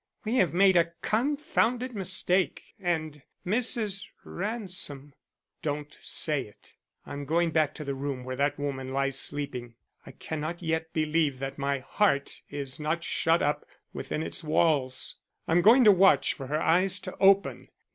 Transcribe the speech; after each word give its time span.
We 0.25 0.37
have 0.37 0.51
made 0.51 0.77
a 0.77 0.93
confounded 1.03 1.93
mistake 1.93 2.73
and 2.79 3.21
Mrs. 3.45 4.07
Ransom" 4.23 5.13
"Don't 5.61 5.95
say 6.01 6.47
it. 6.47 6.73
I'm 7.05 7.23
going 7.23 7.51
back 7.51 7.75
to 7.75 7.83
the 7.83 7.93
room 7.93 8.23
where 8.23 8.35
that 8.35 8.57
woman 8.57 8.91
lies 8.91 9.19
sleeping. 9.19 9.75
I 10.03 10.09
cannot 10.13 10.63
yet 10.63 10.91
believe 10.91 11.37
that 11.37 11.59
my 11.59 11.77
heart 11.81 12.41
is 12.49 12.79
not 12.79 13.03
shut 13.03 13.43
up 13.43 13.63
within 13.93 14.23
its 14.23 14.43
walls. 14.43 15.17
I'm 15.47 15.61
going 15.61 15.83
to 15.83 15.91
watch 15.91 16.33
for 16.33 16.47
her 16.47 16.59
eyes 16.59 16.99
to 17.01 17.15
open. 17.17 17.69